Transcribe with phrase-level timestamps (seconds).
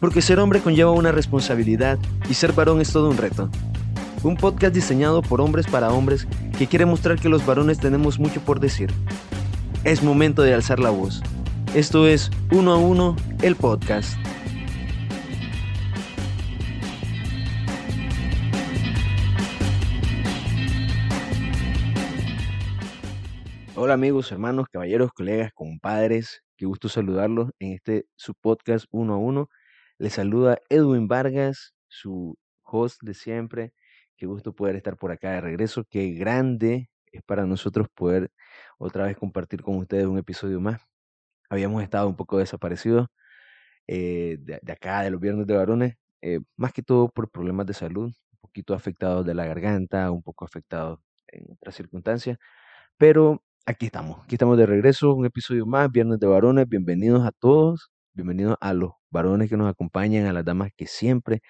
[0.00, 1.98] porque ser hombre conlleva una responsabilidad
[2.30, 3.50] y ser varón es todo un reto.
[4.22, 6.26] Un podcast diseñado por hombres para hombres
[6.56, 8.90] que quiere mostrar que los varones tenemos mucho por decir.
[9.84, 11.22] Es momento de alzar la voz.
[11.74, 14.16] Esto es Uno a Uno, el podcast.
[23.74, 29.18] Hola amigos, hermanos, caballeros, colegas, compadres, qué gusto saludarlos en este su podcast Uno a
[29.18, 29.48] Uno.
[30.00, 33.72] Les saluda Edwin Vargas, su host de siempre.
[34.16, 35.84] Qué gusto poder estar por acá de regreso.
[35.90, 38.30] Qué grande es para nosotros poder
[38.78, 40.80] otra vez compartir con ustedes un episodio más.
[41.50, 43.08] Habíamos estado un poco desaparecidos
[43.88, 47.74] eh, de, acá, de los viernes de varones, eh, más que todo por problemas de
[47.74, 52.38] salud, un poquito afectados de la garganta, un poco afectados en otras circunstancias.
[52.98, 56.68] Pero aquí estamos, aquí estamos de regreso, un episodio más, Viernes de Varones.
[56.68, 57.90] Bienvenidos a todos.
[58.14, 61.40] Bienvenidos a los varones que nos acompañan, a las damas que siempre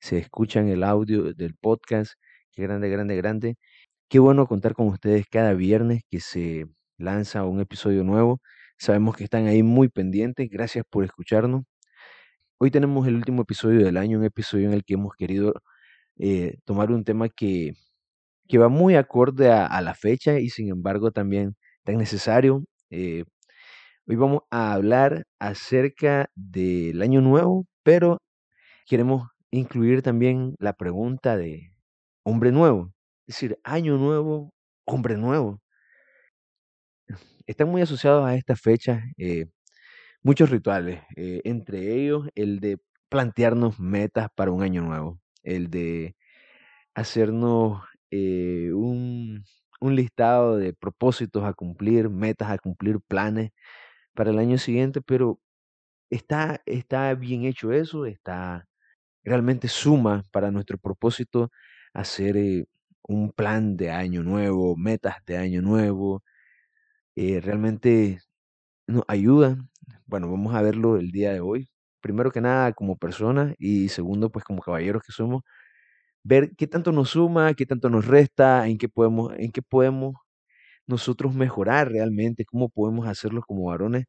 [0.00, 2.14] se escuchan el audio del podcast.
[2.52, 3.56] Qué grande, grande, grande.
[4.08, 6.66] Qué bueno contar con ustedes cada viernes que se
[6.98, 8.40] lanza un episodio nuevo.
[8.78, 10.48] Sabemos que están ahí muy pendientes.
[10.50, 11.64] Gracias por escucharnos.
[12.58, 15.54] Hoy tenemos el último episodio del año, un episodio en el que hemos querido
[16.18, 17.74] eh, tomar un tema que,
[18.48, 22.64] que va muy acorde a, la fecha y sin embargo también tan necesario.
[22.90, 23.24] Eh,
[24.06, 28.18] Hoy vamos a hablar acerca del año nuevo, pero
[28.86, 31.72] queremos incluir también la pregunta de
[32.24, 32.92] hombre nuevo.
[33.26, 34.52] Es decir, año nuevo,
[34.86, 35.60] hombre nuevo.
[37.46, 39.46] Están muy asociados a esta fecha eh,
[40.22, 42.78] muchos rituales, eh, entre ellos el de
[43.10, 46.16] plantearnos metas para un año nuevo, el de
[46.94, 49.44] hacernos eh, un
[49.96, 53.52] listado de propósitos a cumplir, metas a cumplir, planes
[54.14, 55.40] para el año siguiente, pero
[56.10, 58.66] está, está bien hecho eso, está
[59.24, 61.50] realmente suma para nuestro propósito
[61.94, 62.66] hacer eh,
[63.04, 66.22] un plan de año nuevo, metas de año nuevo,
[67.16, 68.20] eh, realmente
[68.86, 69.58] nos ayuda.
[70.06, 71.68] Bueno, vamos a verlo el día de hoy.
[72.00, 75.42] Primero que nada como personas y segundo pues como caballeros que somos,
[76.24, 80.16] ver qué tanto nos suma, qué tanto nos resta, en qué podemos, en qué podemos
[80.86, 84.04] nosotros mejorar realmente, cómo podemos hacerlo como varones.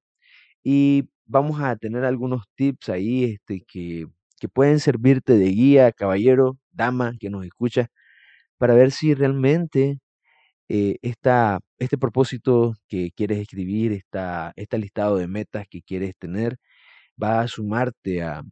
[0.63, 4.07] Y vamos a tener algunos tips ahí este, que,
[4.39, 7.87] que pueden servirte de guía, caballero, dama que nos escucha,
[8.57, 9.99] para ver si realmente
[10.69, 10.97] eh,
[11.79, 16.57] este propósito que quieres escribir, esta, este listado de metas que quieres tener,
[17.21, 18.43] va a sumarte a,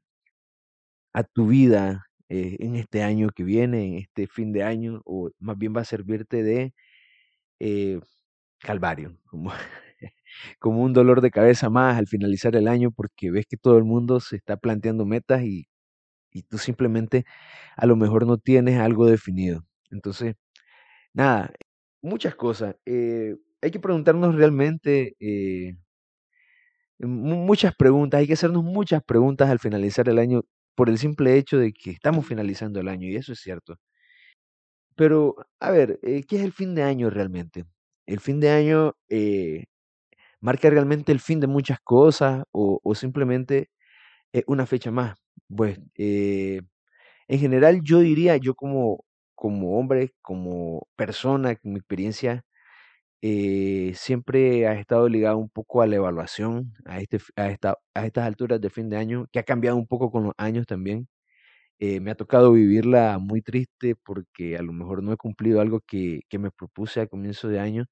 [1.13, 5.29] a tu vida eh, en este año que viene, en este fin de año, o
[5.39, 6.73] más bien va a servirte de
[7.61, 7.99] eh,
[8.59, 9.17] calvario,
[10.59, 13.83] como un dolor de cabeza más al finalizar el año porque ves que todo el
[13.85, 15.67] mundo se está planteando metas y,
[16.31, 17.25] y tú simplemente
[17.77, 19.65] a lo mejor no tienes algo definido.
[19.91, 20.35] Entonces,
[21.13, 21.53] nada,
[22.01, 22.75] muchas cosas.
[22.85, 25.75] Eh, hay que preguntarnos realmente eh,
[26.99, 30.41] muchas preguntas, hay que hacernos muchas preguntas al finalizar el año
[30.75, 33.77] por el simple hecho de que estamos finalizando el año y eso es cierto.
[34.97, 37.65] Pero, a ver, eh, ¿qué es el fin de año realmente?
[38.05, 38.95] El fin de año
[40.39, 43.69] marca realmente el fin de muchas cosas o, simplemente
[44.47, 45.17] una fecha más.
[45.55, 46.61] Pues eh,
[47.27, 52.43] en general yo diría, yo como, como hombre, como persona, con mi experiencia,
[53.21, 58.05] eh, siempre ha estado ligado un poco a la evaluación a, este, a, esta, a
[58.07, 61.07] estas alturas de fin de año, que ha cambiado un poco con los años también.
[61.81, 65.81] Eh, me ha tocado vivirla muy triste porque a lo mejor no he cumplido algo
[65.81, 67.85] que, que me propuse a comienzo de año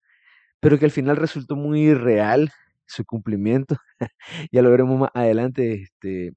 [0.62, 2.52] pero que al final resultó muy real
[2.88, 3.78] su cumplimiento.
[4.52, 5.74] ya lo veremos más adelante.
[5.84, 6.34] Este,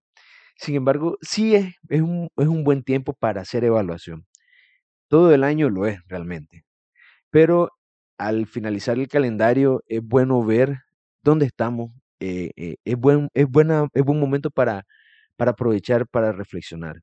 [0.56, 4.26] sin embargo, sí es, es, un, es un buen tiempo para hacer evaluación.
[5.08, 6.64] Todo el año lo es realmente.
[7.30, 7.70] Pero
[8.18, 10.80] al finalizar el calendario es bueno ver
[11.22, 11.92] dónde estamos.
[12.20, 14.84] Eh, eh, es, buen, es, buena, es buen momento para,
[15.36, 16.96] para aprovechar, para reflexionar.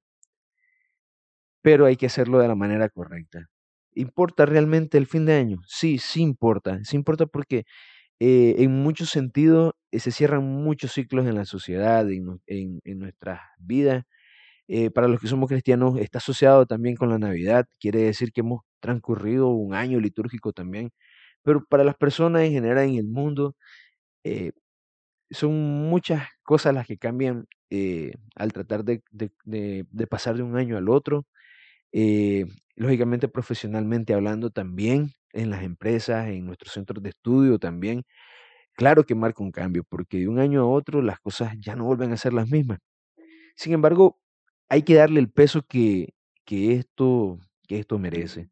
[1.61, 3.49] Pero hay que hacerlo de la manera correcta.
[3.93, 5.59] ¿Importa realmente el fin de año?
[5.67, 6.79] Sí, sí importa.
[6.83, 7.65] Sí importa porque
[8.19, 13.41] eh, en muchos sentidos eh, se cierran muchos ciclos en la sociedad, en, en, nuestras
[13.59, 14.03] vidas.
[14.67, 18.41] Eh, para los que somos cristianos está asociado también con la Navidad, quiere decir que
[18.41, 20.91] hemos transcurrido un año litúrgico también,
[21.43, 23.55] pero para las personas en general en el mundo
[25.31, 25.53] son
[25.89, 27.45] muchas cosas las que cambian
[28.35, 31.25] al tratar de, de, pasar de un año al otro
[31.91, 32.45] eh,
[32.75, 38.03] lógicamente profesionalmente hablando también en las empresas, en nuestros centros de estudio también,
[38.75, 41.85] claro que marca un cambio, porque de un año a otro las cosas ya no
[41.85, 42.79] vuelven a ser las mismas.
[43.55, 44.19] Sin embargo,
[44.69, 46.13] hay que darle el peso que,
[46.45, 48.49] que esto, que esto merece.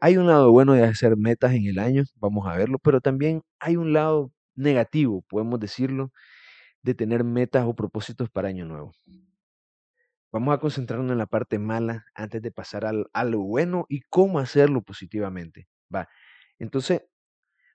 [0.00, 3.42] Hay un lado bueno de hacer metas en el año, vamos a verlo, pero también
[3.60, 6.12] hay un lado negativo, podemos decirlo,
[6.82, 8.92] de tener metas o propósitos para año nuevo.
[10.32, 14.00] Vamos a concentrarnos en la parte mala antes de pasar al, a lo bueno y
[14.10, 15.68] cómo hacerlo positivamente.
[15.94, 16.08] Va.
[16.58, 17.02] Entonces,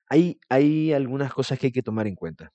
[0.10, 2.54] hay, hay algunas cosas que hay que tomar en cuenta.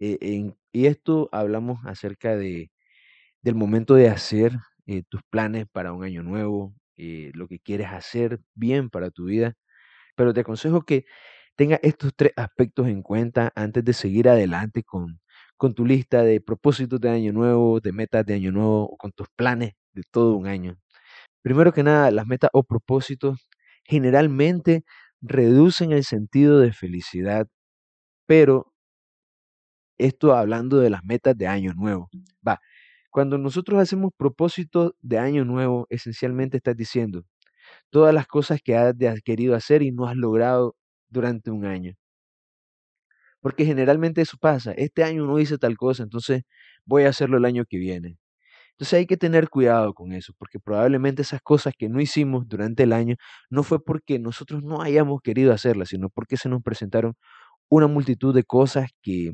[0.00, 2.70] Eh, y esto hablamos acerca de,
[3.42, 4.52] del momento de hacer
[4.86, 9.26] eh, tus planes para un año nuevo, eh, lo que quieres hacer bien para tu
[9.26, 9.54] vida.
[10.16, 11.06] Pero te aconsejo que
[11.56, 15.20] tengas estos tres aspectos en cuenta antes de seguir adelante con,
[15.60, 19.12] con tu lista de propósitos de año nuevo, de metas de año nuevo, o con
[19.12, 20.78] tus planes de todo un año.
[21.42, 23.46] Primero que nada, las metas o propósitos
[23.84, 24.84] generalmente
[25.22, 27.48] reducen el sentido de felicidad,
[28.26, 28.72] pero
[29.98, 32.08] esto hablando de las metas de año nuevo.
[32.46, 32.60] Va,
[33.10, 37.24] cuando nosotros hacemos propósitos de año nuevo, esencialmente estás diciendo
[37.90, 40.76] todas las cosas que has querido hacer y no has logrado
[41.10, 41.94] durante un año.
[43.40, 44.72] Porque generalmente eso pasa.
[44.72, 46.42] Este año no hice tal cosa, entonces
[46.84, 48.18] voy a hacerlo el año que viene.
[48.72, 52.84] Entonces hay que tener cuidado con eso, porque probablemente esas cosas que no hicimos durante
[52.84, 53.16] el año
[53.50, 57.14] no fue porque nosotros no hayamos querido hacerlas, sino porque se nos presentaron
[57.68, 59.32] una multitud de cosas que,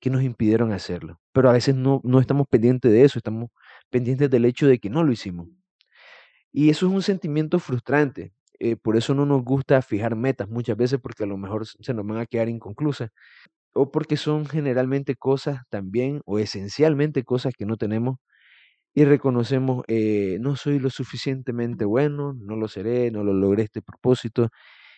[0.00, 1.20] que nos impidieron hacerlo.
[1.32, 3.50] Pero a veces no, no estamos pendientes de eso, estamos
[3.90, 5.48] pendientes del hecho de que no lo hicimos.
[6.52, 8.32] Y eso es un sentimiento frustrante.
[8.60, 11.94] Eh, por eso no nos gusta fijar metas muchas veces porque a lo mejor se
[11.94, 13.10] nos van a quedar inconclusas
[13.74, 18.18] o porque son generalmente cosas también o esencialmente cosas que no tenemos
[18.94, 23.82] y reconocemos, eh, no soy lo suficientemente bueno, no lo seré, no lo logré este
[23.82, 24.48] propósito,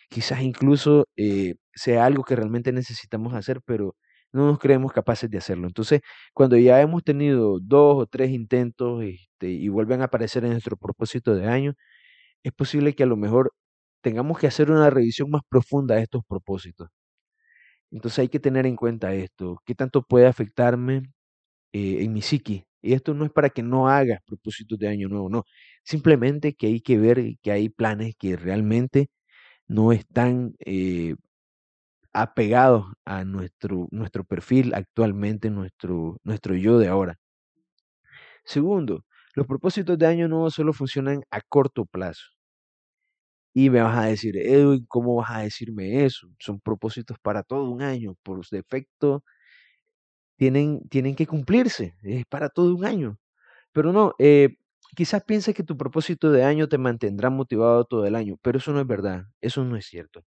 [0.09, 3.95] quizás incluso eh, sea algo que realmente necesitamos hacer, pero
[4.33, 5.67] no nos creemos capaces de hacerlo.
[5.67, 6.01] Entonces,
[6.33, 10.77] cuando ya hemos tenido dos o tres intentos este, y vuelven a aparecer en nuestro
[10.77, 11.73] propósito de año,
[12.43, 13.53] es posible que a lo mejor
[14.01, 16.89] tengamos que hacer una revisión más profunda de estos propósitos.
[17.91, 20.97] Entonces hay que tener en cuenta esto, qué tanto puede afectarme
[21.73, 22.65] eh, en mi psiqui.
[22.81, 25.45] Y esto no es para que no hagas propósitos de año nuevo, no.
[25.83, 29.09] Simplemente que hay que ver que hay planes que realmente
[29.67, 31.15] no están eh,
[32.13, 37.17] apegados a nuestro, nuestro perfil actualmente, nuestro, nuestro yo de ahora.
[38.45, 39.05] Segundo,
[39.37, 42.25] los propósitos de año nuevo solo funcionan a corto plazo.
[43.53, 46.27] Y me vas a decir, Edwin, ¿cómo vas a decirme eso?
[46.39, 48.15] Son propósitos para todo un año.
[48.23, 49.23] Por defecto,
[50.37, 51.95] tienen, tienen que cumplirse.
[52.03, 53.17] Es para todo un año.
[53.73, 54.57] Pero no, eh,
[54.95, 58.73] quizás pienses que tu propósito de año te mantendrá motivado todo el año, pero eso
[58.73, 60.25] no es verdad, eso no es cierto.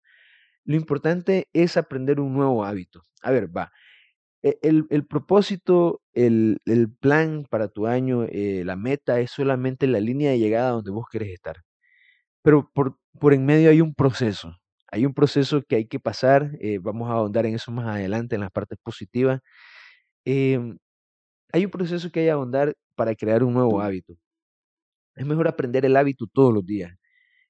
[0.66, 3.04] Lo importante es aprender un nuevo hábito.
[3.24, 3.72] A ver, va.
[4.44, 9.88] E- El, el propósito, el, el plan para tu año, eh, la meta es solamente
[9.88, 11.58] la línea de llegada donde vos querés estar.
[12.44, 14.56] Pero por, por en medio hay un proceso.
[14.92, 16.52] Hay un proceso que hay que pasar.
[16.62, 19.42] eh, vamos a ahondar en eso más adelante, en las partes positivas.
[20.26, 20.78] Em,
[21.54, 24.16] hay un proceso que hay que ahondar para crear un nuevo hábito.
[25.16, 26.92] Es mejor aprender el hábito todos los días.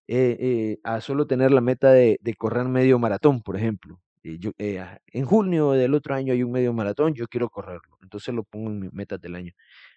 [0.07, 3.99] eh, a solo tener la meta de, de correr medio maratón, por ejemplo.
[4.35, 7.97] Eh, eh, en junio del otro año hay un medio maratón, yo quiero correrlo.
[8.01, 9.53] Entonces lo pongo en mis metas del año.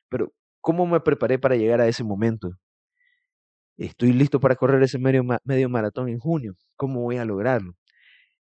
[0.09, 2.53] Pero, ¿cómo me preparé para llegar a ese momento?
[3.77, 6.55] Estoy listo para correr ese medio, medio maratón en junio.
[6.77, 7.75] ¿Cómo voy a lograrlo?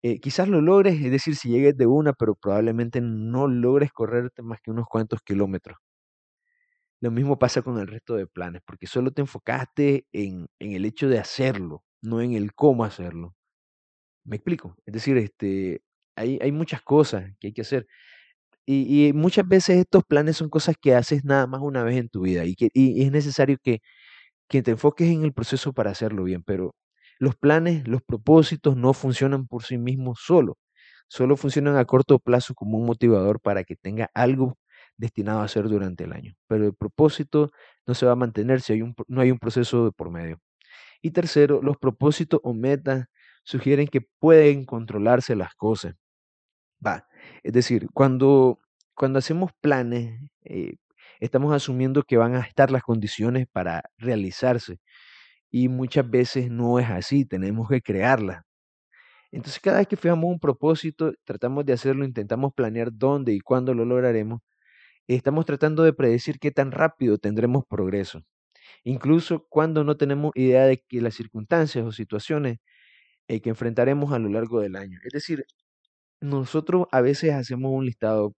[0.02, 4.42] Eh, quizás lo logres, es decir, si llegues de una, pero probablemente no logres correrte
[4.42, 5.78] más que unos cuantos kilómetros.
[7.00, 10.84] Lo mismo pasa con el resto de planes, porque solo te enfocaste en, en el
[10.86, 13.34] hecho de hacerlo, no en el cómo hacerlo.
[14.24, 14.76] ¿Me explico?
[14.86, 15.82] Es decir, este,
[16.16, 17.86] hay, hay muchas cosas que hay que hacer.
[18.66, 22.08] Y, y muchas veces estos planes son cosas que haces nada más una vez en
[22.10, 23.80] tu vida y que y es necesario que,
[24.48, 26.42] que te enfoques en el proceso para hacerlo bien.
[26.44, 26.74] Pero
[27.20, 30.58] los planes, los propósitos no funcionan por sí mismos solo.
[31.08, 34.58] Solo funcionan a corto plazo como un motivador para que tenga algo
[34.98, 36.34] destinado a hacer durante el año.
[36.48, 37.50] Pero el propósito
[37.86, 40.38] no se va a mantener si hay un, no hay un proceso de por medio.
[41.02, 43.06] Y tercero, los propósitos o metas
[43.42, 45.94] sugieren que pueden controlarse las cosas.
[46.84, 47.06] Va.
[47.42, 48.58] Es decir, cuando,
[48.94, 50.76] cuando hacemos planes, eh,
[51.20, 54.80] estamos asumiendo que van a estar las condiciones para realizarse.
[55.50, 58.42] Y muchas veces no es así, tenemos que crearlas.
[59.32, 63.74] Entonces, cada vez que fijamos un propósito, tratamos de hacerlo, intentamos planear dónde y cuándo
[63.74, 64.40] lo lograremos.
[65.08, 68.22] Estamos tratando de predecir qué tan rápido tendremos progreso,
[68.84, 72.58] incluso cuando no tenemos idea de que las circunstancias o situaciones
[73.28, 74.98] eh, que enfrentaremos a lo largo del año.
[75.04, 75.46] Es decir,
[76.20, 78.34] nosotros a veces hacemos un listado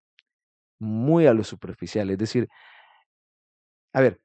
[0.81, 2.49] muy a lo superficial, es decir,
[3.93, 4.21] a ver,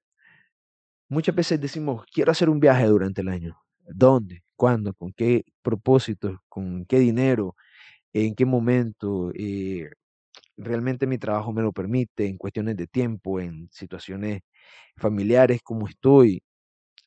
[1.10, 3.58] muchas veces decimos, quiero hacer un viaje durante el año.
[3.88, 4.44] ¿Dónde?
[4.56, 4.94] ¿Cuándo?
[4.94, 6.42] ¿Con qué propósito?
[6.50, 7.56] ¿Con qué dinero?
[8.13, 9.32] ¿En qué momento?
[9.36, 9.89] Eh,
[10.58, 14.42] realmente mi trabajo me lo permite, en cuestiones de tiempo, en situaciones
[14.98, 16.44] familiares, como estoy.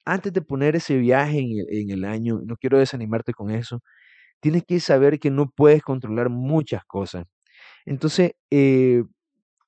[0.05, 3.83] Antes de poner ese viaje en el, año, no quiero desanimarte con eso,
[4.41, 7.27] tienes que saber que no puedes controlar muchas cosas.
[7.87, 9.05] Entonces, eh,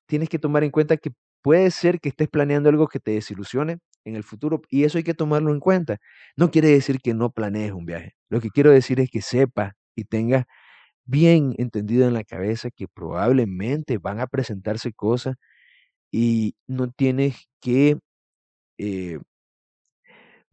[0.07, 1.11] tienes que tomar en cuenta que
[1.41, 5.03] puede ser que estés planeando algo que te desilusione en el futuro y eso hay
[5.03, 5.97] que tomarlo en cuenta.
[6.37, 8.13] No quiere decir que no planees un viaje.
[8.29, 10.45] Lo que quiero decir es que sepas y tengas
[11.05, 15.35] bien entendido en la cabeza que probablemente van a presentarse cosas
[16.11, 17.99] y no tienes que
[18.79, 19.19] eh,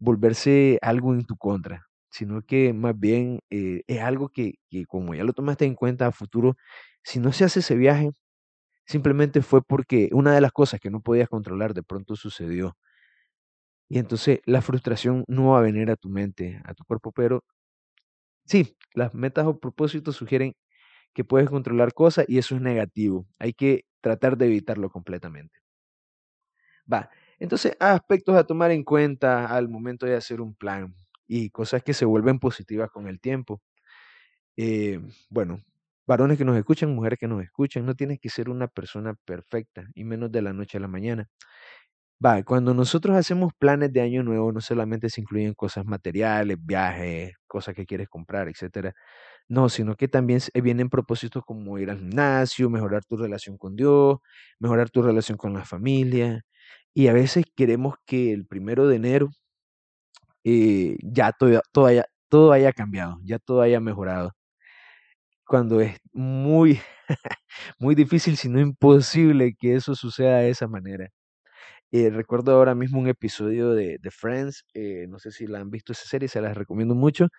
[0.03, 5.15] volverse algo en tu contra, sino que más bien eh, es algo que, que como
[5.15, 6.55] ya lo tomaste en cuenta a futuro,
[7.03, 8.11] si no se hace ese viaje,
[8.87, 12.75] simplemente fue porque una de las cosas que no podías controlar de pronto sucedió.
[13.89, 17.43] Y entonces la frustración no va a venir a tu mente, a tu cuerpo, pero
[18.45, 20.55] sí, las metas o propósitos sugieren
[21.13, 23.27] que puedes controlar cosas y eso es negativo.
[23.39, 25.59] Hay que tratar de evitarlo completamente.
[26.91, 27.09] Va,
[27.39, 30.95] entonces aspectos a tomar en cuenta al momento de hacer un plan
[31.27, 33.61] y cosas que se vuelven positivas con el tiempo.
[34.57, 34.99] Eh,
[35.29, 35.61] bueno,
[36.07, 39.87] varones que nos escuchan, mujeres que nos escuchan, no tienes que ser una persona perfecta
[39.95, 41.27] y menos de la noche a la mañana.
[42.25, 47.33] Va, cuando nosotros hacemos planes de año nuevo, no solamente se incluyen cosas materiales, viajes,
[47.47, 48.93] cosas que quieres comprar, etcétera.
[49.49, 54.17] No, sino que también vienen propósitos como ir al gimnasio, mejorar tu relación con Dios,
[54.59, 56.43] mejorar tu relación con la familia.
[56.95, 59.29] Y a veces queremos que el primero de enero
[60.43, 64.33] eh, ya todo, todo haya, todo haya cambiado, ya todo haya mejorado.
[65.45, 66.79] Cuando es muy,
[67.79, 71.09] muy difícil, si no imposible, que eso suceda de esa manera.
[71.91, 75.71] Eh, recuerdo ahora mismo un episodio de, de Friends, eh, no sé si la han
[75.71, 77.29] visto esa serie, se las recomiendo mucho,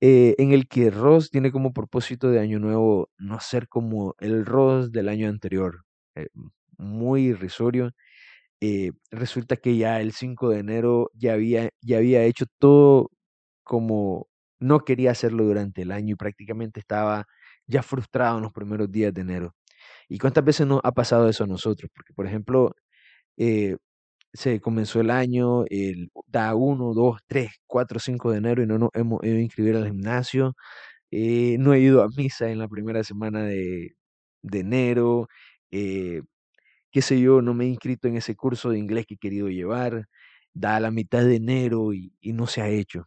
[0.00, 4.46] eh, en el que Ross tiene como propósito de año nuevo no ser como el
[4.46, 5.84] Ross del año anterior,
[6.16, 6.28] eh,
[6.78, 7.92] muy irrisorio.
[8.60, 13.10] Eh, resulta que ya el 5 de enero ya había, ya había hecho todo
[13.64, 14.28] como
[14.60, 17.26] no quería hacerlo durante el año y prácticamente estaba
[17.66, 19.54] ya frustrado en los primeros días de enero.
[20.08, 21.90] ¿Y cuántas veces nos ha pasado eso a nosotros?
[21.94, 22.74] Porque, por ejemplo,
[23.36, 23.76] eh,
[24.32, 28.78] se comenzó el año, el, da 1, 2, 3, 4, 5 de enero y no
[28.78, 30.54] nos hemos ido a inscribir al gimnasio.
[31.12, 33.96] eh, no he ido a misa en la primera semana de,
[34.42, 35.28] de enero.
[36.96, 39.50] Qué sé yo, no me he inscrito en ese curso de inglés que he querido
[39.50, 40.08] llevar.
[40.54, 43.06] Da la mitad de enero y, no se ha hecho.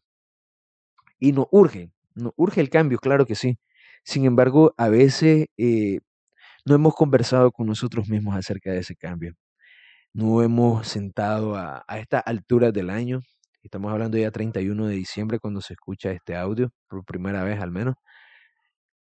[1.17, 3.57] Y nos urge, nos urge el cambio, claro que sí.
[4.03, 6.01] Sin embargo, a veces eh,
[6.65, 9.33] no hemos conversado con nosotros mismos acerca de ese cambio.
[10.13, 13.21] No hemos sentado a, a esta altura del año.
[13.63, 17.71] Estamos hablando ya 31 de diciembre cuando se escucha este audio, por primera vez al
[17.71, 17.95] menos.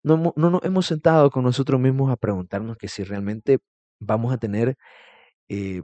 [0.02, 3.60] No, no nos hemos sentado con nosotros mismos a preguntarnos que si realmente
[4.00, 4.76] vamos a tener
[5.48, 5.82] eh,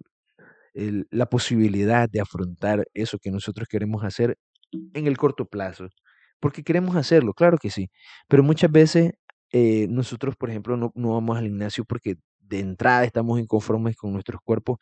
[0.75, 4.39] el- la posibilidad de afrontar eso que nosotros queremos hacer
[4.95, 5.89] en el corto plazo.
[6.41, 7.91] Porque queremos hacerlo, claro que sí.
[8.29, 9.13] Pero muchas veces
[9.53, 14.13] eh, nosotros, por ejemplo, no, no vamos al gimnasio porque de entrada estamos inconformes con
[14.13, 14.79] nuestros cuerpos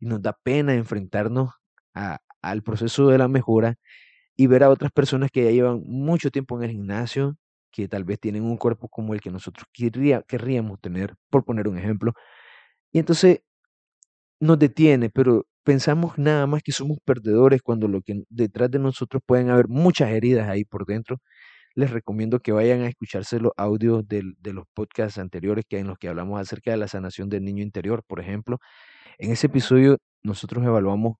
[0.00, 1.50] y nos da pena enfrentarnos
[1.94, 3.76] a- al proceso de la mejora
[4.36, 7.36] y ver a otras personas que ya llevan mucho tiempo en el gimnasio,
[7.70, 11.68] que tal vez tienen un cuerpo como el que nosotros querría- querríamos tener, por poner
[11.68, 12.12] un ejemplo.
[12.92, 13.40] Y entonces
[14.40, 19.22] nos detiene, pero pensamos nada más que somos perdedores cuando lo que detrás de nosotros
[19.26, 21.18] pueden haber muchas heridas ahí por dentro.
[21.74, 25.98] Les recomiendo que vayan a escucharse los audios de los podcasts anteriores que en los
[25.98, 28.58] que hablamos acerca de la sanación del niño interior, por ejemplo.
[29.18, 31.16] En ese episodio nosotros evaluamos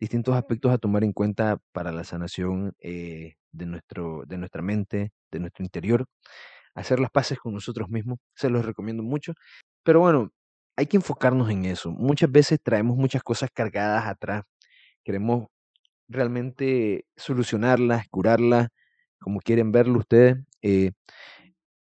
[0.00, 5.12] distintos aspectos a tomar en cuenta para la sanación eh, de, nuestro, de nuestra mente,
[5.30, 6.06] de nuestro interior,
[6.74, 8.18] hacer las paces con nosotros mismos.
[8.34, 9.34] Se los recomiendo mucho.
[9.84, 10.32] Pero bueno,
[10.76, 11.90] hay que enfocarnos en eso.
[11.92, 14.44] Muchas veces traemos muchas cosas cargadas atrás.
[15.04, 15.46] Queremos
[16.08, 18.68] realmente solucionarlas, curarlas,
[19.20, 20.36] como quieren verlo ustedes.
[20.62, 20.92] eh,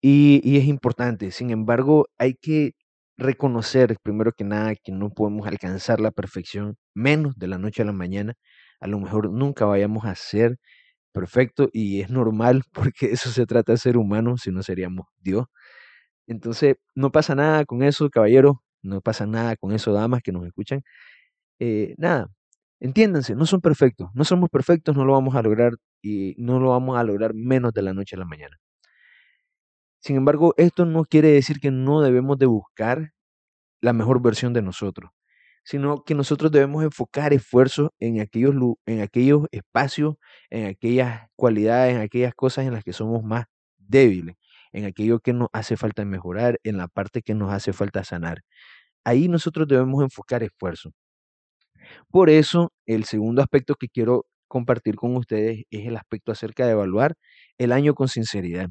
[0.01, 1.31] y, y es importante.
[1.31, 2.73] Sin embargo, hay que
[3.17, 7.85] reconocer, primero que nada, que no podemos alcanzar la perfección, menos de la noche a
[7.85, 8.33] la mañana.
[8.79, 10.57] A lo mejor nunca vayamos a ser
[11.13, 15.47] perfectos y es normal porque eso se trata de ser humano, si no seríamos Dios.
[16.27, 20.45] Entonces, no pasa nada con eso, caballeros, no pasa nada con eso, damas que nos
[20.47, 20.81] escuchan.
[21.59, 22.29] Eh, nada,
[22.81, 26.69] entiéndanse, no son perfectos, no somos perfectos, no lo vamos a lograr y no lo
[26.71, 28.57] vamos a lograr menos de la noche a la mañana.
[29.99, 33.11] Sin embargo, esto no quiere decir que no debemos de buscar
[33.81, 35.11] la mejor versión de nosotros.
[35.65, 38.55] sino que nosotros debemos enfocar esfuerzos en aquellos,
[38.87, 40.15] en aquellos espacios,
[40.51, 43.45] en aquellas cualidades, en aquellas cosas en las que somos más
[43.77, 44.37] débiles,
[44.73, 48.41] en aquello que nos hace falta mejorar, en la parte que nos hace falta sanar.
[49.05, 50.93] Ahí nosotros debemos enfocar esfuerzos.
[52.09, 56.71] Por eso, el segundo aspecto que quiero compartir con ustedes es el aspecto acerca de
[56.73, 57.15] evaluar
[57.57, 58.69] el año con sinceridad.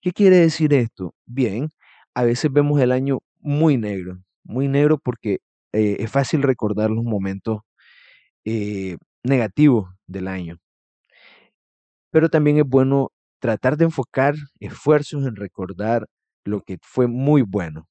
[0.00, 1.14] ¿Qué quiere decir esto?
[1.26, 1.70] Bien,
[2.14, 5.38] a veces vemos el año muy negro, muy negro porque
[5.72, 7.60] eh, es fácil recordar los momentos
[8.44, 10.58] eh, negativos del año.
[12.10, 13.10] Pero también es bueno
[13.44, 16.06] tratar de enfocar esfuerzos en recordar
[16.46, 17.86] lo que fue muy bueno.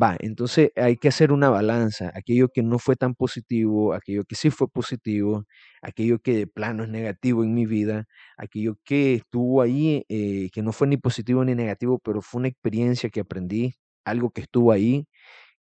[0.00, 4.36] Va, entonces hay que hacer una balanza, aquello que no fue tan positivo, aquello que
[4.36, 5.44] sí fue positivo,
[5.82, 8.06] aquello que de plano es negativo en mi vida,
[8.38, 12.48] aquello que estuvo ahí, eh, que no fue ni positivo ni negativo, pero fue una
[12.48, 13.74] experiencia que aprendí,
[14.04, 15.06] algo que estuvo ahí,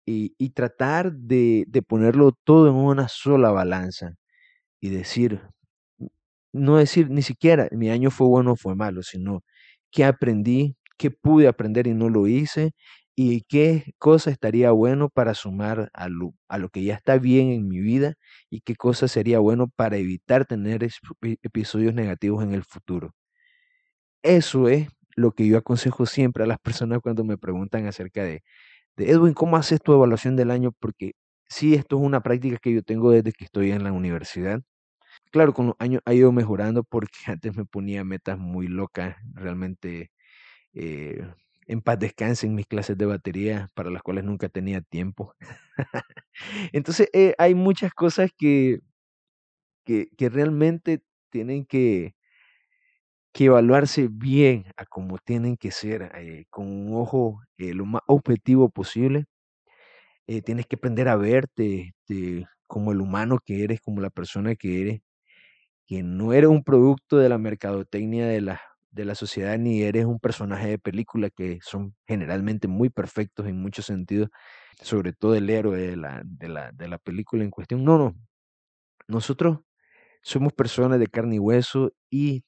[0.06, 4.14] y, tratar de, de ponerlo todo en una sola balanza
[4.80, 5.42] y decir,
[6.58, 9.42] no decir ni siquiera mi año fue bueno o fue malo, sino
[9.90, 12.72] qué aprendí, qué pude aprender y no lo hice,
[13.16, 17.48] y qué cosa estaría bueno para sumar a lo, a lo que ya está bien
[17.50, 18.14] en mi vida
[18.50, 20.86] y qué cosa sería bueno para evitar tener
[21.42, 23.12] episodios negativos en el futuro.
[24.22, 28.42] Eso es lo que yo aconsejo siempre a las personas cuando me preguntan acerca de,
[28.96, 30.72] de Edwin, ¿cómo haces tu evaluación del año?
[30.80, 31.12] Porque
[31.48, 34.62] sí, esto es una práctica que yo tengo desde que estoy en la universidad.
[35.32, 40.11] Claro, con los años ha ido mejorando porque antes me ponía metas muy locas, realmente
[40.75, 41.26] eh,
[41.66, 45.35] en paz descansen mis clases de batería para las cuales nunca tenía tiempo.
[46.73, 48.80] Entonces, eh, hay muchas cosas que,
[49.85, 52.14] que, realmente tienen que,
[53.32, 58.68] que, evaluarse bien a como tienen que ser, eh, con un ojo lo más objetivo
[58.70, 59.26] posible.
[60.44, 64.82] Tienes que aprender a verte este, como el humano que eres, como la persona que
[64.82, 65.00] eres,
[65.88, 70.06] que no eres un producto de la mercadotecnia de la de la sociedad ni eres
[70.06, 74.30] un personaje de película que son generalmente muy perfectos en muchos sentidos,
[74.82, 77.84] sobre todo el héroe de la, de la, de la película en cuestión.
[77.84, 78.16] No, no.
[79.08, 79.60] Nosotros
[80.22, 82.44] somos personas de carne y hueso y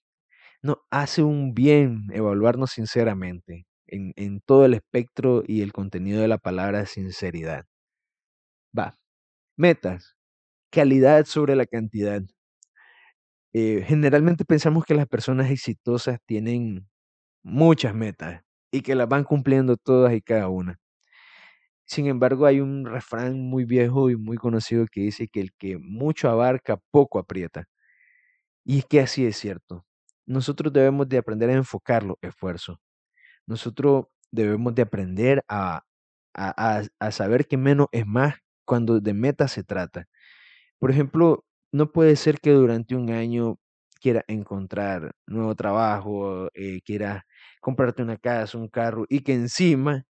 [0.63, 6.29] nos hace un bien evaluarnos sinceramente en, en todo el espectro y el contenido de
[6.29, 7.67] la palabra sinceridad.
[8.77, 8.95] Va.
[9.57, 10.17] Metas.
[10.71, 12.23] Calidad sobre la cantidad.
[13.53, 16.89] Eh, generalmente pensamos que las personas exitosas tienen
[17.45, 20.79] muchas metas y que las van cumpliendo todas y cada una.
[21.87, 25.77] Sin embargo, hay un refrán muy viejo y muy conocido que dice que el que
[25.79, 27.65] mucho abarca, poco aprieta.
[28.65, 29.85] Y es que así es cierto.
[30.27, 32.79] Nosotros debemos de aprender a enfocar los esfuerzos.
[33.47, 35.85] Nosotros debemos de aprender a,
[36.35, 38.37] a, a saber que menos es más
[38.67, 40.07] cuando de metas se trata.
[40.79, 43.59] Por ejemplo, no puede ser que durante un año
[44.01, 47.23] quieras encontrar nuevo trabajo, eh, quieras
[47.61, 50.05] comprarte una casa, un carro y que encima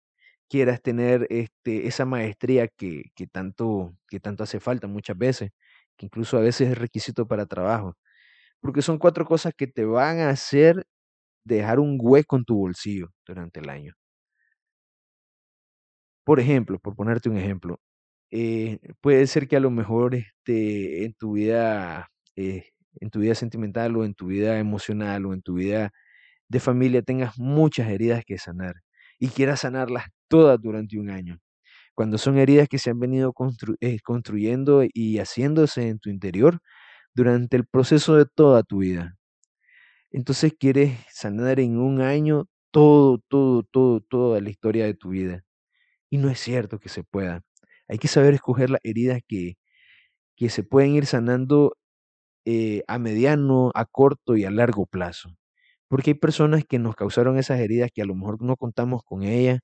[0.49, 5.51] quieras tener este, esa maestría que, que, tanto, que tanto hace falta muchas veces,
[5.97, 7.97] que incluso a veces es requisito para trabajo.
[8.61, 10.87] Porque son cuatro cosas que te van a hacer
[11.45, 13.95] dejar un hueco en tu bolsillo durante el año.
[16.25, 17.79] Por ejemplo, por ponerte un ejemplo,
[18.31, 22.65] eh, puede ser que a lo mejor este, en tu vida, eh,
[23.01, 25.93] en tu vida sentimental o en tu vida emocional o en tu vida
[26.49, 28.77] de familia tengas muchas heridas que sanar
[29.19, 31.39] y quieras sanarlas todas durante un año.
[31.95, 33.35] Cuando son heridas que se han venido
[33.81, 36.61] eh, construyendo y haciéndose en tu interior
[37.15, 39.17] durante el proceso de toda tu vida.
[40.13, 45.43] Entonces quieres sanar en un año todo, todo, todo, toda la historia de tu vida.
[46.11, 47.43] Y no es cierto que se pueda.
[47.91, 49.57] Hay que saber escoger las heridas que,
[50.37, 51.77] que se pueden ir sanando
[52.47, 55.31] eh, a mediano, a corto y a largo plazo.
[55.89, 59.25] Porque hay personas que nos causaron esas heridas que a lo mejor no contamos con
[59.25, 59.61] ellas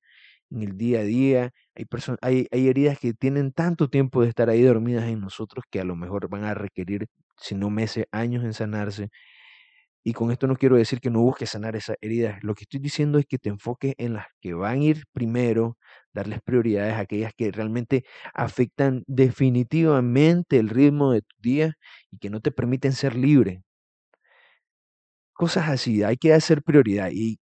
[0.51, 1.51] en el día a día.
[1.75, 1.87] Hay,
[2.23, 5.85] hay, hay heridas que tienen tanto tiempo de estar ahí dormidas en nosotros que a
[5.85, 7.07] lo mejor van a requerir,
[7.39, 9.11] si no meses, años en sanarse.
[10.05, 12.39] Y con esto no quiero decir que no busques sanar esas heridas.
[12.45, 15.79] Lo que estoy diciendo es que te enfoques en las que van a ir primero,
[16.17, 21.75] darles prioridades a aquellas que realmente afectan definitivamente el ritmo de tu día
[22.11, 23.63] y que no te permiten ser libre.
[25.35, 27.11] Cosas así, hay que hacer prioridad.
[27.13, 27.39] Y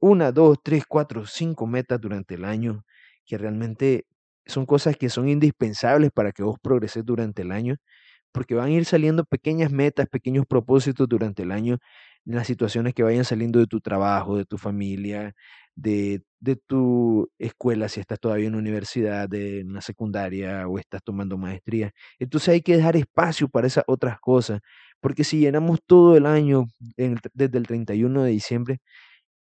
[0.00, 2.84] una, dos, tres, cuatro, cinco metas durante el año
[3.26, 4.06] que realmente
[4.46, 7.76] son cosas que son indispensables para que vos progreses durante el año,
[8.32, 11.78] porque van a ir saliendo pequeñas metas, pequeños propósitos durante el año
[12.24, 15.34] las situaciones que vayan saliendo de tu trabajo, de tu familia,
[15.78, 21.02] de, de tu escuela, si estás todavía en una universidad, de una secundaria o estás
[21.04, 21.92] tomando maestría.
[22.18, 24.60] Entonces hay que dejar espacio para esas otras cosas,
[25.00, 28.78] porque si llenamos todo el año desde el 31 de diciembre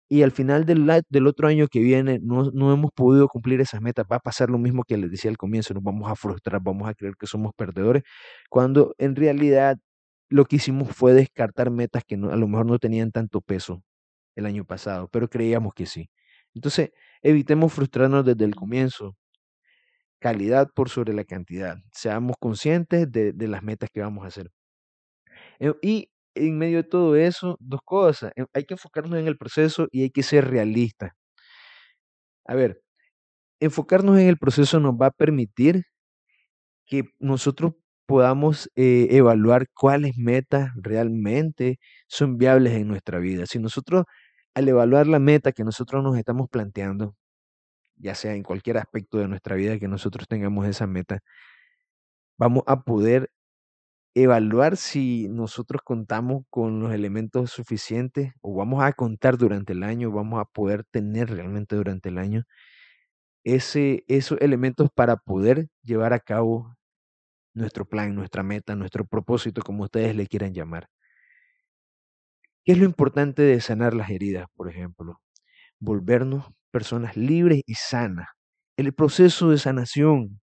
[0.10, 3.82] y al final del, del otro año que viene no, no hemos podido cumplir esas
[3.82, 6.62] metas, va a pasar lo mismo que les decía al comienzo, nos vamos a frustrar,
[6.64, 8.04] vamos a creer que somos perdedores,
[8.50, 9.78] cuando en realidad
[10.30, 13.84] lo que hicimos fue descartar metas que no, a lo mejor no tenían tanto peso
[14.36, 16.10] el año pasado, pero creíamos que sí.
[16.58, 16.92] Entonces,
[17.22, 19.16] evitemos frustrarnos desde el comienzo.
[20.20, 21.78] Calidad por sobre la cantidad.
[21.92, 24.52] Seamos conscientes de, de las metas que vamos a hacer.
[25.60, 28.32] Eh, y en medio de todo eso, dos cosas.
[28.36, 31.12] Eh, hay que enfocarnos en el proceso y hay que ser realistas.
[32.46, 32.82] A ver,
[33.62, 35.84] enfocarnos en el proceso nos va a permitir
[36.86, 37.74] que nosotros
[38.06, 43.46] podamos eh, evaluar cuáles metas realmente son viables en nuestra vida.
[43.46, 44.06] Si nosotros,
[44.58, 47.16] al evaluar la meta que nosotros nos estamos planteando,
[47.96, 51.20] ya sea en cualquier aspecto de nuestra vida que nosotros tengamos esa meta,
[52.40, 53.30] vamos a poder
[54.16, 60.12] evaluar si nosotros contamos con los elementos suficientes o vamos a contar durante el año,
[60.12, 62.46] vamos a poder tener realmente durante el año
[63.44, 66.76] ese, esos elementos para poder llevar a cabo
[67.54, 70.90] nuestro plan, nuestra meta, nuestro propósito, como ustedes le quieran llamar.
[72.68, 75.22] ¿Qué es lo importante de sanar las heridas, por ejemplo?
[75.80, 78.28] Volvernos personas libres y sanas.
[78.78, 80.42] El proceso de sanación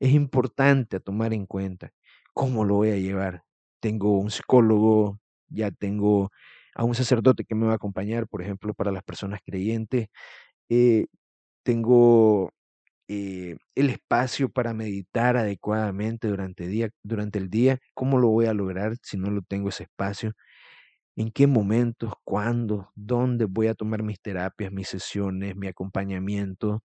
[0.00, 1.90] es importante a tomar en cuenta.
[2.34, 3.44] ¿Cómo lo voy a llevar?
[3.80, 6.30] Tengo un psicólogo, ya tengo
[6.74, 10.08] a un sacerdote que me va a acompañar, por ejemplo, para las personas creyentes.
[10.70, 11.06] Eh,
[11.64, 12.52] tengo
[13.08, 17.78] eh, el espacio para meditar adecuadamente durante, día, durante el día.
[17.94, 20.32] ¿Cómo lo voy a lograr si no lo tengo ese espacio?
[21.16, 22.12] ¿En qué momentos?
[22.24, 22.90] ¿Cuándo?
[22.94, 26.82] ¿Dónde voy a tomar mis terapias, mis sesiones, mi acompañamiento?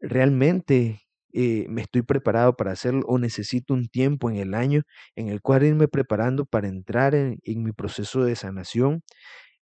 [0.00, 4.82] ¿Realmente eh, me estoy preparado para hacerlo o necesito un tiempo en el año
[5.16, 9.02] en el cual irme preparando para entrar en mi proceso de sanación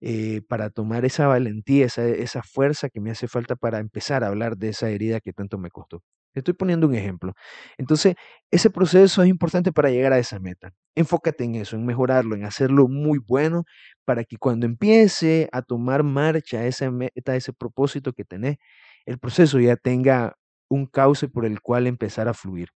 [0.02, 4.28] eh, para tomar esa valentía, esa, esa fuerza que me hace falta para empezar a
[4.28, 6.02] hablar de esa herida que tanto me costó.
[6.36, 7.34] Estoy poniendo un ejemplo.
[7.78, 8.16] Entonces,
[8.52, 10.72] ese proceso es importante para llegar a esa meta.
[10.96, 13.66] Enfócate en eso, en mejorarlo, en hacerlo muy bueno,
[14.06, 18.58] para que cuando empiece a tomar marcha esa meta, ese propósito que tenés,
[19.06, 20.36] el proceso ya tenga
[20.70, 22.70] un cauce por el cual empezar a fluir.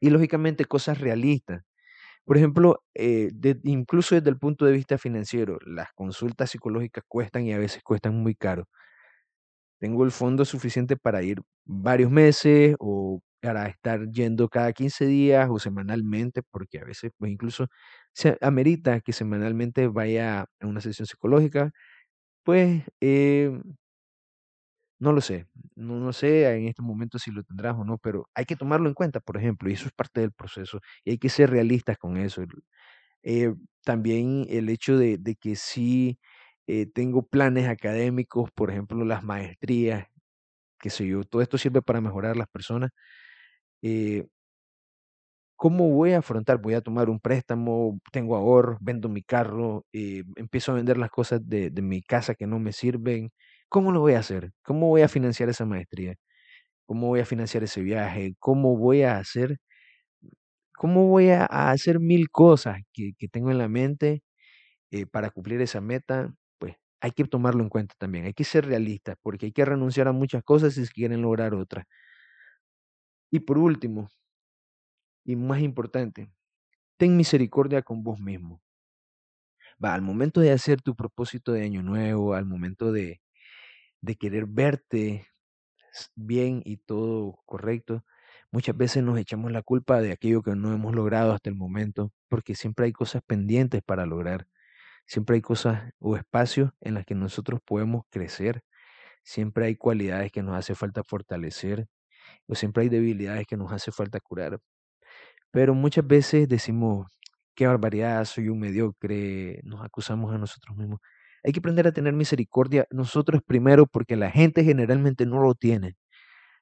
[0.00, 1.62] Y lógicamente cosas realistas.
[2.24, 3.30] Por ejemplo, eh,
[3.64, 8.14] incluso desde el punto de vista financiero, las consultas psicológicas cuestan y a veces cuestan
[8.16, 8.68] muy caro.
[9.80, 15.48] Tengo el fondo suficiente para ir varios meses o para estar yendo cada 15 días
[15.50, 17.66] o semanalmente, porque a veces pues incluso
[18.14, 21.72] se amerita que semanalmente vaya a una sesión psicológica,
[22.44, 23.52] pues eh,
[25.02, 28.28] no lo sé, no, no sé en este momento si lo tendrás o no, pero
[28.34, 31.18] hay que tomarlo en cuenta, por ejemplo, y eso es parte del proceso, y hay
[31.18, 32.42] que ser realistas con eso.
[33.22, 36.18] Eh, también el hecho de, que sí
[36.66, 40.08] eh, tengo planes académicos, por ejemplo, las maestrías,
[40.80, 42.90] qué sé yo, todo esto sirve para mejorar las personas.
[43.82, 44.26] Eh,
[45.56, 46.58] ¿Cómo voy a afrontar?
[46.60, 51.48] Voy a tomar un préstamo, tengo ahorro, vendo mi carro, empiezo a vender las cosas
[51.48, 53.30] de, de mi casa que no me sirven,
[53.72, 54.52] ¿Cómo lo voy a hacer?
[54.64, 56.14] ¿Cómo voy a financiar esa maestría?
[56.86, 58.34] ¿Cómo voy a financiar ese viaje?
[58.38, 59.58] ¿Cómo voy a hacer?
[60.76, 64.22] ¿Cómo voy a, hacer mil cosas que, tengo en la mente
[64.90, 66.34] eh, para cumplir esa meta?
[66.58, 68.26] Pues hay que tomarlo en cuenta también.
[68.26, 71.86] Hay que ser realistas porque hay que renunciar a muchas cosas si quieren lograr otras.
[73.32, 74.08] Y por último,
[75.24, 76.30] y más importante,
[76.98, 78.60] ten misericordia con vos mismo.
[79.84, 83.20] Va, al momento de hacer tu propósito de año nuevo, al momento de,
[84.02, 85.26] de querer verte
[86.14, 88.04] bien y todo correcto,
[88.50, 92.12] muchas veces nos echamos la culpa de aquello que no hemos logrado hasta el momento,
[92.28, 94.46] porque siempre hay cosas pendientes para lograr,
[95.06, 98.62] siempre hay cosas o espacios en las que nosotros podemos crecer,
[99.24, 101.88] siempre hay cualidades que nos hace falta fortalecer,
[102.46, 104.60] o siempre hay debilidades que nos hace falta curar.
[105.50, 107.06] Pero muchas veces decimos,
[107.54, 111.00] qué barbaridad, soy un mediocre, nos acusamos a nosotros mismos.
[111.44, 115.96] Hay que aprender a tener misericordia nosotros primero porque la gente generalmente no lo tiene.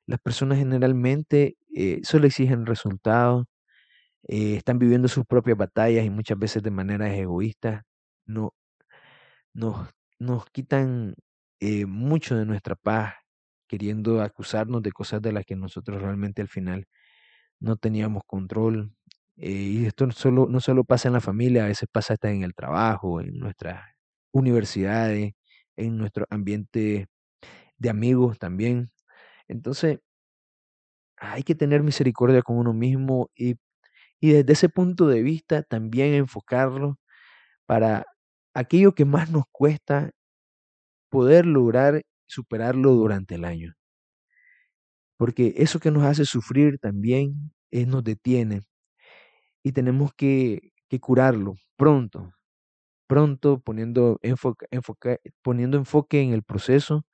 [0.07, 3.47] Las personas generalmente eh, solo exigen resultados,
[4.29, 7.85] eh, están viviendo sus propias batallas y muchas veces de manera egoísta.
[8.27, 8.55] No,
[9.55, 9.88] nos,
[10.19, 11.14] nos quitan
[11.61, 13.14] eh, mucho de nuestra paz
[13.69, 16.87] queriendo acusarnos de cosas de las que nosotros realmente al final
[17.61, 18.95] no teníamos control.
[19.37, 22.55] y esto solo, no solo pasa en la familia, a veces pasa hasta en el
[22.55, 23.83] trabajo, en nuestras
[24.33, 25.35] universidades,
[25.77, 27.09] en nuestro ambiente
[27.79, 28.90] de amigos también.
[29.49, 30.01] Entonces,
[31.16, 33.57] hay que tener misericordia con uno mismo y,
[34.21, 36.99] y desde ese punto de vista también enfocarlo
[37.66, 38.07] para
[38.55, 40.11] aquello que más nos cuesta
[41.09, 43.75] poder lograr superarlo durante el año.
[45.16, 48.62] Porque eso que nos hace sufrir también es, nos detiene
[49.62, 52.33] y tenemos que, que curarlo pronto,
[53.11, 54.66] pronto poniendo enfoque,
[55.42, 57.05] poniendo enfoque en el proceso,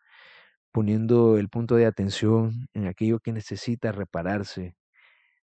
[0.73, 4.77] poniendo el punto de atención en aquello que necesita repararse.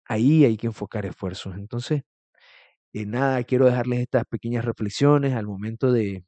[0.06, 1.56] Ahí hay que enfocar esfuerzos.
[1.56, 2.02] Entonces,
[2.94, 6.24] eh, nada, quiero dejarles estas pequeñas reflexiones al momento de,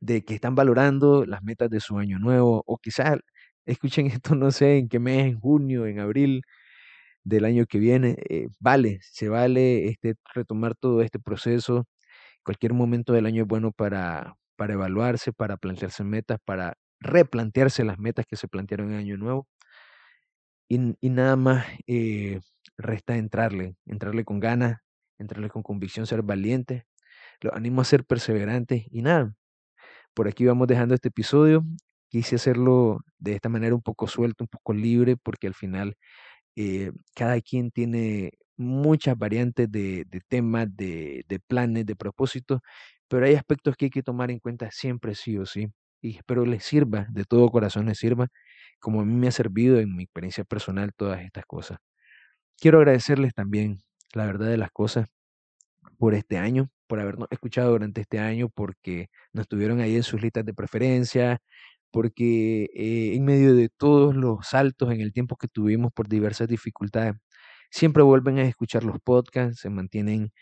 [0.00, 3.18] de que están valorando las metas de su año nuevo o quizás
[3.66, 6.42] escuchen esto, no sé, en qué mes, en junio, en abril
[7.24, 11.86] del año que viene, eh, vale, se vale este, retomar todo este proceso.
[12.46, 17.98] Cualquier momento del año es bueno para, para evaluarse, para plantearse metas, para replantearse las
[17.98, 19.48] metas que se plantearon en año nuevo.
[20.68, 22.38] Y, y nada más eh,
[22.78, 24.78] resta entrarle, entrarle con ganas,
[25.18, 26.86] entrarle con convicción, ser valiente.
[27.40, 29.34] Los animo a ser perseverantes y nada,
[30.14, 31.64] por aquí vamos dejando este episodio.
[32.10, 35.96] Quise hacerlo de esta manera un poco suelto, un poco libre, porque al final
[36.54, 42.60] eh, cada quien tiene muchas variantes de, temas, de, planes, de propósitos,
[43.08, 45.68] pero hay aspectos que hay que tomar en cuenta siempre sí o sí.
[46.02, 48.28] Y espero les sirva, de todo corazón les sirva,
[48.80, 51.78] como a mí me ha servido en mi experiencia personal todas estas cosas.
[52.58, 53.80] Quiero agradecerles también,
[54.14, 55.08] la verdad de las cosas,
[55.98, 60.22] por este año, por habernos escuchado durante este año, porque nos tuvieron ahí en sus
[60.22, 61.40] listas de preferencia,
[61.90, 66.48] porque eh, en medio de todos los saltos en el tiempo que tuvimos por diversas
[66.48, 67.14] dificultades,
[67.70, 70.32] siempre vuelven a escuchar los podcasts, se mantienen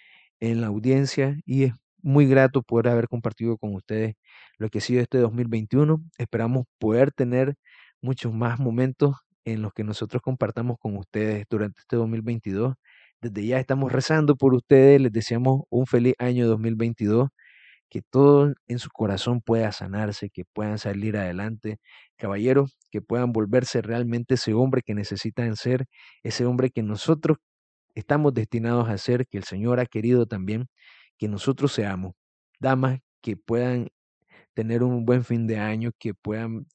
[0.40, 4.14] en la audiencia y es muy grato poder haber compartido con ustedes
[4.58, 6.02] lo que ha sido este 2021.
[6.18, 7.54] Esperamos poder tener
[8.02, 12.74] muchos más momentos en los que nosotros compartamos con ustedes durante este 2022
[13.24, 17.28] desde ya estamos rezando por ustedes, les deseamos un feliz año 2022,
[17.90, 21.78] que todo en su corazón pueda sanarse, que puedan salir adelante,
[22.16, 25.86] caballeros, que puedan volverse realmente ese hombre que necesitan ser,
[26.22, 27.38] ese hombre que nosotros
[27.94, 30.68] estamos destinados a ser, que el Señor ha querido también
[31.18, 32.14] que nosotros seamos.
[32.60, 33.88] Damas que puedan
[34.54, 36.66] tener un buen fin de año, que puedan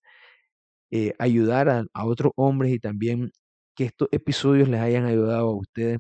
[0.92, 3.32] eh, ayudar a, a otros hombres y también
[3.76, 6.00] que estos episodios les hayan ayudado a ustedes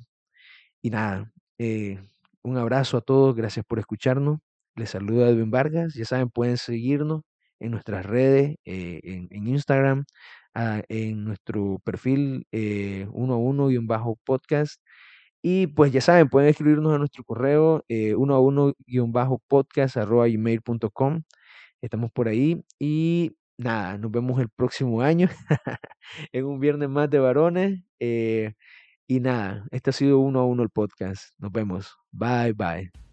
[0.82, 2.00] y nada, eh,
[2.44, 4.40] un abrazo a todos, gracias por escucharnos.
[4.76, 5.94] Les saluda Edwin Vargas.
[5.94, 7.22] Ya saben, pueden seguirnos
[7.60, 10.06] en nuestras redes, eh, en, Instagram,
[10.56, 13.70] ah, en nuestro perfil eh, uno a uno
[15.42, 19.42] y pues ya saben, pueden escribirnos a nuestro correo eh, uno a uno guion bajo
[19.48, 21.24] podcast arroba gmail.com.
[21.82, 25.30] Estamos por ahí y nada, nos vemos el próximo año
[26.34, 27.82] en un viernes más de varones.
[29.08, 31.34] Y nada, este ha sido uno a uno el podcast.
[31.40, 31.98] Nos vemos.
[32.12, 33.09] Bye, bye.